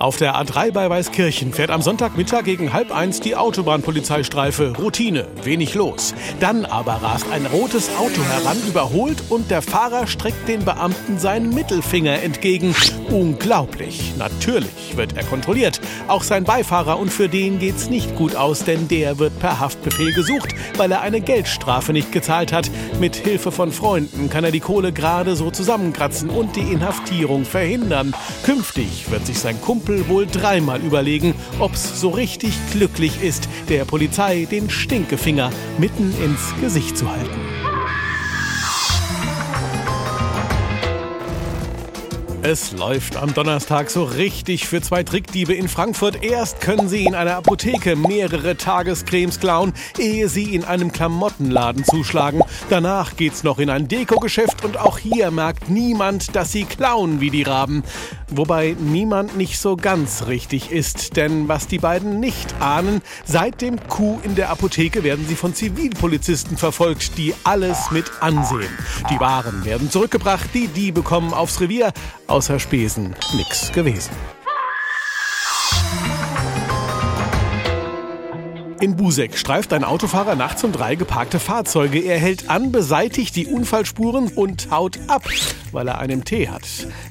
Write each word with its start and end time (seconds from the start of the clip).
Auf 0.00 0.16
der 0.16 0.34
A3 0.34 0.72
bei 0.72 0.88
Weißkirchen 0.88 1.52
fährt 1.52 1.68
am 1.68 1.82
Sonntagmittag 1.82 2.44
gegen 2.44 2.72
halb 2.72 2.90
eins 2.90 3.20
die 3.20 3.36
Autobahnpolizeistreife. 3.36 4.72
Routine, 4.78 5.28
wenig 5.42 5.74
los. 5.74 6.14
Dann 6.40 6.64
aber 6.64 7.02
rast 7.02 7.26
ein 7.30 7.44
rotes 7.44 7.90
Auto 7.98 8.24
heran, 8.24 8.56
überholt 8.66 9.22
und 9.28 9.50
der 9.50 9.60
Fahrer 9.60 10.06
streckt 10.06 10.48
den 10.48 10.64
Beamten 10.64 11.18
seinen 11.18 11.50
Mittelfinger 11.52 12.22
entgegen. 12.22 12.74
Unglaublich. 13.10 14.14
Natürlich 14.16 14.96
wird 14.96 15.18
er 15.18 15.24
kontrolliert. 15.24 15.82
Auch 16.08 16.22
sein 16.22 16.44
Beifahrer 16.44 16.98
und 16.98 17.12
für 17.12 17.28
den 17.28 17.58
geht's 17.58 17.90
nicht 17.90 18.16
gut 18.16 18.36
aus, 18.36 18.64
denn 18.64 18.88
der 18.88 19.18
wird 19.18 19.38
per 19.38 19.60
Haftbefehl 19.60 20.14
gesucht, 20.14 20.54
weil 20.78 20.92
er 20.92 21.02
eine 21.02 21.20
Geldstrafe 21.20 21.92
nicht 21.92 22.10
gezahlt 22.10 22.54
hat. 22.54 22.70
Mit 23.00 23.16
Hilfe 23.16 23.52
von 23.52 23.70
Freunden 23.70 24.30
kann 24.30 24.44
er 24.44 24.50
die 24.50 24.60
Kohle 24.60 24.94
gerade 24.94 25.36
so 25.36 25.50
zusammenkratzen 25.50 26.30
und 26.30 26.56
die 26.56 26.72
Inhaftierung 26.72 27.44
verhindern. 27.44 28.14
Künftig 28.44 29.10
wird 29.10 29.26
sich 29.26 29.38
sein 29.38 29.60
Kumpel 29.60 29.89
Kumpel 29.90 30.08
wohl 30.08 30.26
dreimal 30.26 30.80
überlegen, 30.82 31.34
ob's 31.58 32.00
so 32.00 32.10
richtig 32.10 32.52
glücklich 32.70 33.22
ist, 33.22 33.48
der 33.68 33.84
Polizei 33.84 34.46
den 34.48 34.70
Stinkefinger 34.70 35.50
mitten 35.78 36.14
ins 36.22 36.54
Gesicht 36.60 36.96
zu 36.96 37.10
halten. 37.10 37.69
Es 42.42 42.72
läuft 42.72 43.16
am 43.16 43.34
Donnerstag 43.34 43.90
so 43.90 44.02
richtig 44.02 44.66
für 44.66 44.80
zwei 44.80 45.02
Trickdiebe 45.02 45.52
in 45.52 45.68
Frankfurt. 45.68 46.24
Erst 46.24 46.62
können 46.62 46.88
sie 46.88 47.04
in 47.04 47.14
einer 47.14 47.36
Apotheke 47.36 47.96
mehrere 47.96 48.56
Tagescremes 48.56 49.40
klauen, 49.40 49.74
ehe 49.98 50.26
sie 50.30 50.54
in 50.54 50.64
einem 50.64 50.90
Klamottenladen 50.90 51.84
zuschlagen. 51.84 52.40
Danach 52.70 53.16
geht's 53.16 53.44
noch 53.44 53.58
in 53.58 53.68
ein 53.68 53.88
Dekogeschäft 53.88 54.64
und 54.64 54.78
auch 54.78 54.96
hier 54.96 55.30
merkt 55.30 55.68
niemand, 55.68 56.34
dass 56.34 56.50
sie 56.50 56.64
klauen 56.64 57.20
wie 57.20 57.28
die 57.28 57.42
Raben. 57.42 57.84
Wobei 58.30 58.74
niemand 58.78 59.36
nicht 59.36 59.58
so 59.58 59.76
ganz 59.76 60.26
richtig 60.26 60.70
ist, 60.70 61.16
denn 61.16 61.46
was 61.48 61.66
die 61.66 61.78
beiden 61.78 62.20
nicht 62.20 62.54
ahnen, 62.60 63.02
seit 63.24 63.60
dem 63.60 63.76
Coup 63.88 64.24
in 64.24 64.34
der 64.34 64.50
Apotheke 64.50 65.02
werden 65.02 65.26
sie 65.28 65.34
von 65.34 65.54
Zivilpolizisten 65.54 66.56
verfolgt, 66.56 67.18
die 67.18 67.34
alles 67.44 67.90
mit 67.90 68.10
ansehen. 68.20 68.70
Die 69.10 69.20
Waren 69.20 69.64
werden 69.64 69.90
zurückgebracht, 69.90 70.48
die 70.54 70.68
Diebe 70.68 71.02
kommen 71.02 71.34
aufs 71.34 71.60
Revier, 71.60 71.92
außer 72.30 72.58
Spesen 72.58 73.14
nix 73.34 73.72
gewesen. 73.72 74.12
In 78.80 78.96
Busek 78.96 79.36
streift 79.36 79.74
ein 79.74 79.84
Autofahrer 79.84 80.36
nachts 80.36 80.64
um 80.64 80.72
drei 80.72 80.94
geparkte 80.94 81.38
Fahrzeuge. 81.38 81.98
Er 81.98 82.18
hält 82.18 82.48
an, 82.48 82.72
beseitigt 82.72 83.36
die 83.36 83.46
Unfallspuren 83.46 84.28
und 84.28 84.70
haut 84.70 84.98
ab, 85.06 85.28
weil 85.72 85.86
er 85.86 85.98
einen 85.98 86.24
Tee 86.24 86.48
hat. 86.48 86.62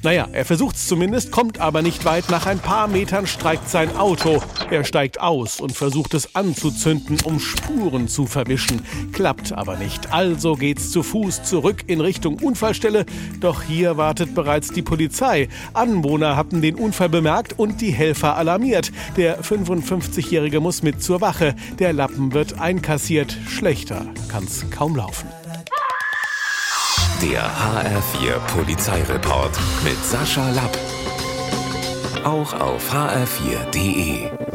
Naja, 0.02 0.26
er 0.32 0.44
versucht's 0.44 0.88
zumindest, 0.88 1.30
kommt 1.30 1.60
aber 1.60 1.82
nicht 1.82 2.04
weit. 2.04 2.28
Nach 2.28 2.46
ein 2.46 2.58
paar 2.58 2.88
Metern 2.88 3.28
streikt 3.28 3.70
sein 3.70 3.96
Auto. 3.96 4.42
Er 4.70 4.84
steigt 4.84 5.20
aus 5.20 5.60
und 5.60 5.72
versucht 5.72 6.14
es 6.14 6.36
anzuzünden, 6.36 7.18
um 7.24 7.40
Spuren 7.40 8.06
zu 8.06 8.26
verwischen. 8.26 8.82
Klappt 9.12 9.52
aber 9.52 9.76
nicht. 9.76 10.12
Also 10.12 10.54
geht's 10.54 10.92
zu 10.92 11.02
Fuß 11.02 11.42
zurück 11.42 11.82
in 11.88 12.00
Richtung 12.00 12.38
Unfallstelle. 12.38 13.04
Doch 13.40 13.62
hier 13.62 13.96
wartet 13.96 14.32
bereits 14.34 14.68
die 14.68 14.82
Polizei. 14.82 15.48
Anwohner 15.74 16.36
hatten 16.36 16.62
den 16.62 16.76
Unfall 16.76 17.08
bemerkt 17.08 17.58
und 17.58 17.80
die 17.80 17.90
Helfer 17.90 18.36
alarmiert. 18.36 18.92
Der 19.16 19.42
55-Jährige 19.42 20.60
muss 20.60 20.84
mit 20.84 21.02
zur 21.02 21.20
Wache. 21.20 21.56
Der 21.80 21.92
Lappen 21.92 22.32
wird 22.32 22.60
einkassiert. 22.60 23.36
Schlechter 23.48 24.06
kann's 24.28 24.64
kaum 24.70 24.94
laufen. 24.94 25.28
Der 27.20 27.42
HR4 27.42 28.38
Polizeireport 28.54 29.58
mit 29.84 29.96
Sascha 30.04 30.48
Lapp. 30.52 30.78
Auch 32.24 32.52
auf 32.52 32.94
hr4.de. 32.94 34.49